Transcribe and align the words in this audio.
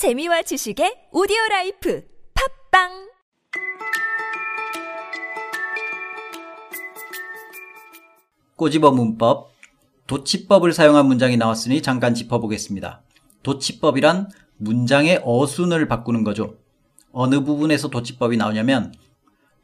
재미와 0.00 0.40
지식의 0.40 1.12
오디오 1.12 1.36
라이프 1.50 2.02
팟빵 2.72 2.88
꼬집어 8.56 8.92
문법, 8.92 9.52
도치법을 10.06 10.72
사용한 10.72 11.04
문장이 11.04 11.36
나왔으니 11.36 11.82
잠깐 11.82 12.14
짚어보겠습니다. 12.14 13.02
도치법이란 13.42 14.30
문장의 14.56 15.20
어순을 15.22 15.86
바꾸는 15.86 16.24
거죠. 16.24 16.56
어느 17.12 17.44
부분에서 17.44 17.90
도치법이 17.90 18.38
나오냐면 18.38 18.94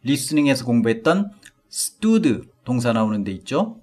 listening에서 0.03 0.67
공부했던 0.67 1.31
stood 1.73 2.43
동사 2.63 2.93
나오는 2.93 3.25
데 3.25 3.33
있죠. 3.33 3.81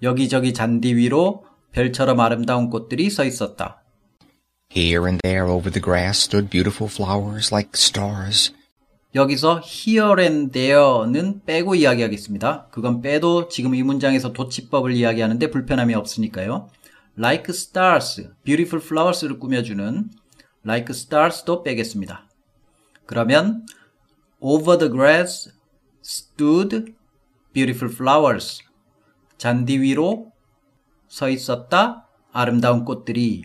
여기저기 0.00 0.54
잔디 0.54 0.94
위로 0.94 1.44
별처럼 1.72 2.20
아름다운 2.20 2.70
꽃들이 2.70 3.10
서 3.10 3.24
있었다. 3.24 3.81
Here 4.74 5.06
and 5.06 5.20
there 5.22 5.44
over 5.44 5.70
the 5.70 5.82
grass 5.82 6.18
stood 6.18 6.48
beautiful 6.48 6.88
flowers 6.88 7.52
like 7.52 7.72
stars. 7.74 8.54
여기서 9.14 9.60
here 9.62 10.18
and 10.18 10.50
there는 10.50 11.42
빼고 11.44 11.74
이야기하겠습니다. 11.74 12.68
그건 12.70 13.02
빼도 13.02 13.48
지금 13.48 13.74
이 13.74 13.82
문장에서 13.82 14.32
도치법을 14.32 14.92
이야기하는데 14.92 15.50
불편함이 15.50 15.94
없으니까요. 15.94 16.70
like 17.18 17.44
stars, 17.50 18.30
beautiful 18.44 18.82
flowers를 18.82 19.38
꾸며주는 19.38 20.10
like 20.64 20.86
stars도 20.88 21.62
빼겠습니다. 21.64 22.26
그러면 23.04 23.66
over 24.40 24.78
the 24.78 24.90
grass 24.90 25.50
stood 26.02 26.94
beautiful 27.52 27.92
flowers. 27.92 28.62
잔디 29.36 29.82
위로 29.82 30.32
서 31.08 31.28
있었다 31.28 32.08
아름다운 32.32 32.86
꽃들이. 32.86 33.42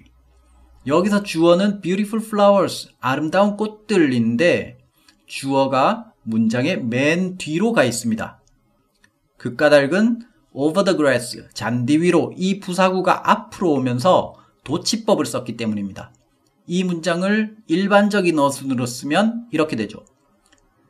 여기서 0.88 1.24
주어는 1.24 1.82
beautiful 1.82 2.26
flowers, 2.26 2.90
아름다운 3.02 3.58
꽃들인데 3.58 4.78
주어가 5.26 6.14
문장의 6.24 6.82
맨 6.82 7.38
뒤로 7.38 7.74
가 7.74 7.84
있습니다. 7.84 8.42
그 9.36 9.56
까닭은 9.56 10.22
over 10.54 10.86
the 10.86 10.98
grass, 10.98 11.50
잔디 11.54 12.02
위로 12.02 12.34
이 12.38 12.62
부사구가 12.62 13.30
앞으로 13.30 13.74
오면서 13.74 14.36
도치법을 14.64 15.26
썼기 15.26 15.58
때문입니다. 15.58 16.14
이 16.66 16.84
문장을 16.84 17.58
일반적인 17.68 18.40
어순으로 18.40 18.86
쓰면 18.86 19.48
이렇게 19.52 19.76
되죠. 19.76 20.06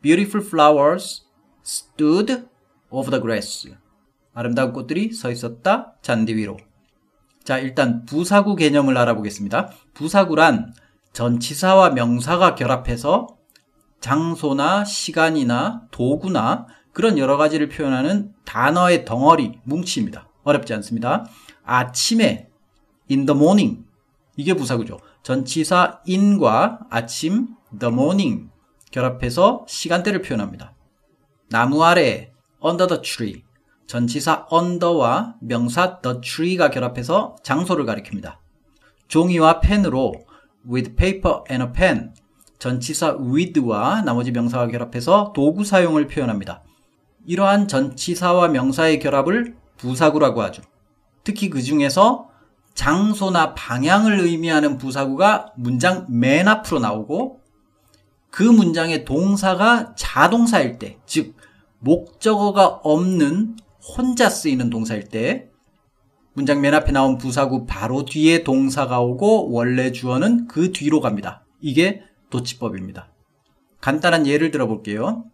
Beautiful 0.02 0.46
flowers 0.46 1.24
stood 1.66 2.44
over 2.90 3.10
the 3.12 3.22
grass. 3.22 3.76
아름다운 4.34 4.74
꽃들이 4.74 5.12
서 5.12 5.32
있었다 5.32 5.96
잔디 6.04 6.36
위로. 6.36 6.58
자, 7.48 7.60
일단 7.60 8.04
부사구 8.04 8.58
개념을 8.58 8.98
알아보겠습니다. 8.98 9.72
부사구란 9.94 10.74
전치사와 11.14 11.92
명사가 11.92 12.56
결합해서 12.56 13.28
장소나 14.02 14.84
시간이나 14.84 15.84
도구나 15.92 16.68
그런 16.92 17.18
여러 17.18 17.38
가지를 17.38 17.70
표현하는 17.70 18.34
단어의 18.44 19.06
덩어리, 19.06 19.62
뭉치입니다. 19.64 20.30
어렵지 20.44 20.74
않습니다. 20.74 21.26
아침에 21.64 22.50
in 23.10 23.26
the 23.26 23.40
morning 23.40 23.86
이게 24.36 24.54
부사구죠. 24.54 25.00
전치사 25.24 26.02
in과 26.06 26.80
아침 26.90 27.56
the 27.80 27.94
morning 27.94 28.50
결합해서 28.92 29.64
시간대를 29.70 30.22
표현합니다. 30.22 30.76
나무 31.50 31.82
아래 31.82 32.34
under 32.62 32.88
the 32.88 33.02
tree 33.02 33.47
전치사 33.88 34.48
under와 34.52 35.36
명사 35.42 36.02
the 36.02 36.22
tree가 36.22 36.70
결합해서 36.70 37.38
장소를 37.42 37.86
가리킵니다. 37.86 38.38
종이와 39.08 39.62
펜으로 39.62 40.14
with 40.70 40.96
paper 40.96 41.40
and 41.50 41.66
a 41.66 41.72
pen 41.74 42.14
전치사 42.60 43.18
with와 43.20 44.02
나머지 44.02 44.32
명사가 44.32 44.68
결합해서 44.68 45.32
도구 45.34 45.64
사용을 45.64 46.08
표현합니다. 46.08 46.64
이러한 47.26 47.68
전치사와 47.68 48.50
명사의 48.50 49.00
결합을 49.00 49.56
부사구라고 49.78 50.42
하죠. 50.44 50.64
특히 51.24 51.50
그 51.50 51.62
중에서 51.62 52.30
장소나 52.74 53.54
방향을 53.54 54.20
의미하는 54.20 54.78
부사구가 54.78 55.54
문장 55.56 56.06
맨 56.10 56.48
앞으로 56.48 56.80
나오고 56.80 57.42
그 58.30 58.44
문장의 58.44 59.04
동사가 59.04 59.96
자동사일 59.96 60.78
때, 60.78 60.98
즉 61.06 61.36
목적어가 61.80 62.68
없는 62.84 63.58
혼자 63.96 64.30
쓰이는 64.30 64.70
동사일 64.70 65.06
때 65.06 65.50
문장 66.34 66.62
맨 66.62 66.74
앞에 66.74 66.92
나온 66.92 67.18
부사구 67.18 67.66
바로 67.66 68.06
뒤에 68.06 68.44
동사가 68.44 69.02
오고 69.02 69.52
원래 69.52 69.92
주어는 69.92 70.48
그 70.48 70.72
뒤로 70.72 71.02
갑니다. 71.02 71.44
이게 71.62 72.04
도치법입니다. 72.30 73.12
간단한 73.82 74.28
예를 74.28 74.52
들어볼게요. 74.52 75.26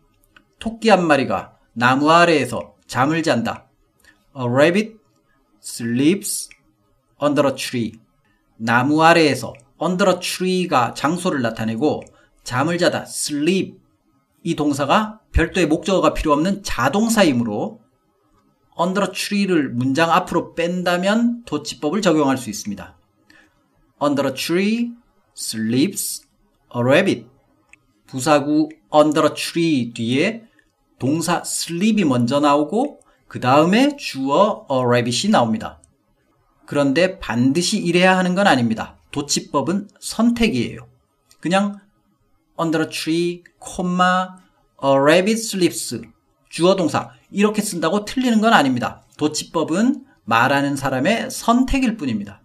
토끼 0.59 0.89
한 0.89 1.05
마리가 1.05 1.57
나무 1.73 2.09
아래에서 2.09 2.75
잠을 2.87 3.23
잔다. 3.23 3.67
A 4.37 4.45
rabbit 4.45 4.95
sleeps 5.61 6.49
under 7.21 7.49
a 7.49 7.55
tree. 7.55 7.93
나무 8.55 9.03
아래에서 9.03 9.53
under 9.81 10.11
a 10.11 10.19
tree가 10.19 10.93
장소를 10.93 11.41
나타내고 11.41 12.01
잠을 12.43 12.77
자다 12.77 13.03
sleep 13.07 13.77
이 14.43 14.55
동사가 14.55 15.19
별도의 15.33 15.67
목적어가 15.67 16.13
필요 16.13 16.31
없는 16.31 16.63
자동사이므로 16.63 17.82
under 18.79 19.03
a 19.03 19.11
tree를 19.11 19.69
문장 19.69 20.11
앞으로 20.11 20.55
뺀다면 20.55 21.43
도치법을 21.45 22.01
적용할 22.01 22.37
수 22.37 22.49
있습니다. 22.49 22.97
under 24.01 24.27
a 24.29 24.33
tree 24.33 24.91
sleeps 25.37 26.25
a 26.75 26.81
rabbit. 26.81 27.27
부사구 28.07 28.69
under 28.93 29.27
a 29.27 29.33
tree 29.33 29.93
뒤에 29.93 30.43
동사 30.99 31.43
sleep이 31.45 32.05
먼저 32.05 32.39
나오고 32.39 32.99
그 33.27 33.39
다음에 33.39 33.95
주어 33.97 34.67
a 34.71 34.77
rabbit이 34.79 35.31
나옵니다. 35.31 35.81
그런데 36.65 37.19
반드시 37.19 37.77
이래야 37.77 38.17
하는 38.17 38.35
건 38.35 38.47
아닙니다. 38.47 38.97
도치법은 39.11 39.89
선택이에요. 39.99 40.87
그냥 41.39 41.79
under 42.59 42.83
a 42.83 42.89
tree, 42.89 43.43
a 44.83 44.89
rabbit 44.95 45.39
sleeps 45.39 46.01
주어 46.49 46.75
동사 46.75 47.11
이렇게 47.33 47.61
쓴다고 47.61 48.05
틀리는 48.05 48.39
건 48.41 48.53
아닙니다. 48.53 49.03
도치법은 49.17 50.05
말하는 50.23 50.75
사람의 50.75 51.31
선택일 51.31 51.97
뿐입니다. 51.97 52.41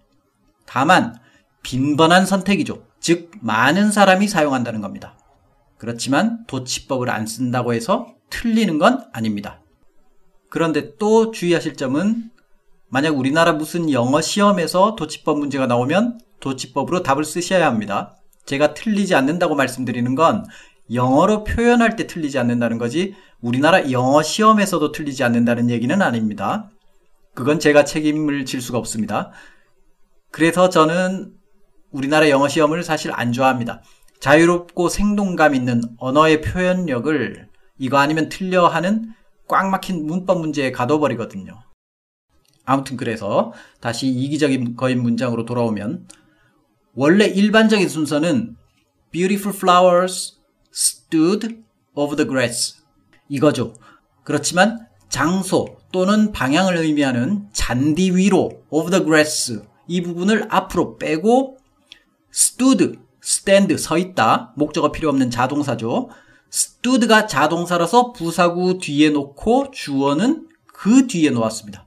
다만 0.66 1.19
빈번한 1.62 2.26
선택이죠. 2.26 2.84
즉 3.00 3.31
많은 3.41 3.93
사람이 3.93 4.27
사용한다는 4.27 4.81
겁니다. 4.81 5.16
그렇지만 5.77 6.44
도치법을 6.47 7.09
안 7.10 7.27
쓴다고 7.27 7.72
해서 7.72 8.15
틀리는 8.31 8.78
건 8.78 9.06
아닙니다. 9.12 9.60
그런데 10.50 10.97
또 10.97 11.31
주의하실 11.31 11.77
점은 11.77 12.31
만약 12.88 13.16
우리나라 13.16 13.53
무슨 13.53 13.93
영어 13.93 14.21
시험에서 14.21 14.97
도치법 14.97 15.38
문제가 15.38 15.66
나오면 15.66 16.19
도치법으로 16.41 17.03
답을 17.03 17.25
쓰셔야 17.25 17.66
합니다. 17.66 18.16
제가 18.47 18.72
틀리지 18.72 19.15
않는다고 19.15 19.54
말씀드리는 19.54 20.15
건 20.15 20.47
영어로 20.93 21.44
표현할 21.44 21.97
때 21.97 22.06
틀리지 22.06 22.38
않는다는 22.38 22.78
거지 22.78 23.15
우리나라 23.41 23.91
영어 23.91 24.22
시험에서도 24.22 24.93
틀리지 24.93 25.22
않는다는 25.25 25.71
얘기는 25.71 26.00
아닙니다. 26.00 26.71
그건 27.34 27.60
제가 27.60 27.84
책임을 27.84 28.44
질 28.44 28.60
수가 28.60 28.78
없습니다. 28.78 29.31
그래서 30.31 30.69
저는 30.69 31.32
우리나라 31.91 32.28
영어 32.31 32.48
시험을 32.48 32.82
사실 32.82 33.12
안 33.15 33.32
좋아합니다. 33.32 33.82
자유롭고 34.21 34.88
생동감 34.88 35.54
있는 35.54 35.82
언어의 35.98 36.41
표현력을 36.41 37.48
이거 37.78 37.98
아니면 37.98 38.28
틀려 38.28 38.66
하는 38.66 39.12
꽉 39.47 39.69
막힌 39.71 40.06
문법 40.06 40.41
문제에 40.41 40.72
가둬버리거든요. 40.72 41.53
아무튼 42.65 42.97
그래서 42.97 43.53
다시 43.81 44.09
이기적인 44.09 44.77
거인 44.77 45.03
문장으로 45.03 45.44
돌아오면 45.47 46.06
원래 46.94 47.25
일반적인 47.25 47.88
순서는 47.88 48.56
beautiful 49.10 49.57
flowers 49.57 50.37
stood 50.72 51.62
over 51.94 52.16
the 52.16 52.28
grass 52.28 52.76
이거죠. 53.28 53.74
그렇지만 54.24 54.86
장소 55.09 55.78
또는 55.91 56.32
방향을 56.32 56.76
의미하는 56.76 57.48
잔디 57.53 58.15
위로 58.15 58.62
over 58.70 58.91
the 58.91 59.04
grass 59.04 59.62
이 59.86 60.03
부분을 60.03 60.47
앞으로 60.50 60.98
빼고 60.98 61.59
stood, 62.32 62.98
stand, 63.22 63.76
서 63.78 63.98
있다. 63.98 64.53
목적어 64.56 64.92
필요 64.92 65.09
없는 65.09 65.30
자동사죠. 65.30 66.10
stood가 66.53 67.26
자동사라서 67.26 68.12
부사구 68.12 68.78
뒤에 68.78 69.10
놓고 69.10 69.71
주어는 69.72 70.48
그 70.66 71.06
뒤에 71.06 71.30
놓았습니다. 71.30 71.86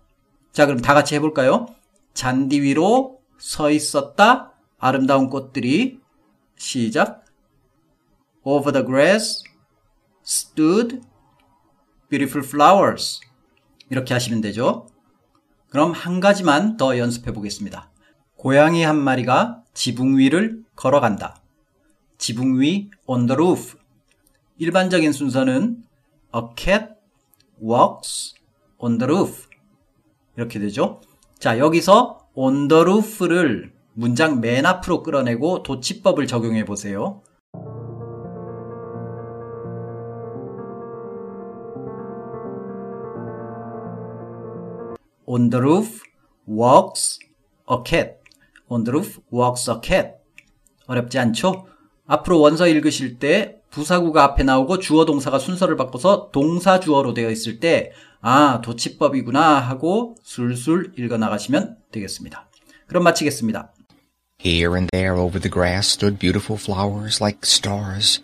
자, 0.51 0.65
그럼 0.65 0.81
다 0.81 0.93
같이 0.93 1.15
해볼까요? 1.15 1.67
잔디 2.13 2.61
위로 2.61 3.19
서 3.37 3.71
있었다. 3.71 4.51
아름다운 4.77 5.29
꽃들이 5.29 5.99
시작. 6.57 7.20
Over 8.43 8.73
the 8.73 8.85
grass 8.85 9.43
stood 10.25 11.01
beautiful 12.09 12.45
flowers. 12.45 13.21
이렇게 13.89 14.13
하시면 14.13 14.41
되죠. 14.41 14.87
그럼 15.69 15.91
한 15.91 16.19
가지만 16.19 16.75
더 16.77 16.97
연습해 16.97 17.31
보겠습니다. 17.33 17.91
고양이 18.35 18.83
한 18.83 18.97
마리가 18.97 19.63
지붕 19.73 20.17
위를 20.17 20.63
걸어간다. 20.75 21.41
지붕 22.17 22.59
위 22.59 22.89
on 23.05 23.27
the 23.27 23.35
roof. 23.35 23.77
일반적인 24.57 25.13
순서는 25.13 25.83
a 26.35 26.41
cat 26.57 26.87
walks 27.63 28.35
on 28.77 28.97
the 28.97 29.11
roof. 29.11 29.47
이렇게 30.35 30.59
되죠. 30.59 31.01
자, 31.37 31.57
여기서 31.57 32.27
on 32.33 32.67
the 32.67 32.81
roof를 32.81 33.73
문장 33.93 34.39
맨 34.41 34.65
앞으로 34.65 35.03
끌어내고 35.03 35.63
도치법을 35.63 36.27
적용해 36.27 36.65
보세요. 36.65 37.21
On 45.27 45.49
the 45.49 45.61
roof 45.61 46.01
walks 46.47 47.19
a 47.69 47.77
cat. 47.85 48.17
On 48.69 48.83
the 48.83 48.91
roof 48.91 49.19
walks 49.31 49.69
a 49.69 49.77
cat. 49.83 50.15
어렵지 50.87 51.19
않죠? 51.19 51.67
앞으로 52.07 52.39
원서 52.39 52.67
읽으실 52.67 53.19
때 53.19 53.61
부사구가 53.69 54.23
앞에 54.23 54.43
나오고 54.43 54.79
주어 54.79 55.05
동사가 55.05 55.39
순서를 55.39 55.77
바꿔서 55.77 56.29
동사 56.31 56.79
주어로 56.79 57.13
되어 57.13 57.29
있을 57.29 57.59
때 57.59 57.91
아, 58.19 58.61
도치법이구나 58.61 59.59
하고 59.59 60.15
술술 60.23 60.93
읽어 60.97 61.17
나가시면 61.17 61.77
되겠습니다. 61.91 62.49
그럼 62.87 63.03
마치겠습니다. 63.03 63.73
Here 64.43 64.75
and 64.75 64.89
there 64.91 65.17
over 65.19 65.39
the 65.39 65.51
grass 65.51 65.87
stood 65.87 66.19
beautiful 66.19 66.59
flowers 66.59 67.21
like 67.21 67.39
stars. 67.43 68.21